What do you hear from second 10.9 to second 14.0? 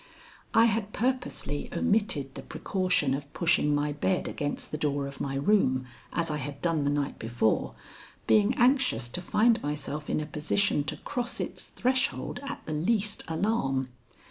cross its threshold at the least alarm.